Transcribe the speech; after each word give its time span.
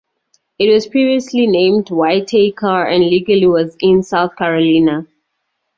It 0.57 0.71
was 0.73 0.87
previously 0.87 1.45
named 1.45 1.91
Whitaker 1.91 2.85
and 2.87 3.03
legally 3.05 3.45
was 3.45 3.77
in 3.81 4.01
South 4.01 4.35
Carolina. 4.35 5.05